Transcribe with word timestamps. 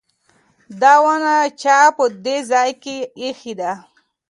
دا 0.81 0.93
ونه 1.03 1.35
چا 1.61 1.77
په 1.97 2.03
دې 2.25 2.37
ځای 2.51 2.71
کې 2.83 2.97
ایښې 3.21 3.53
ده؟ 3.59 3.71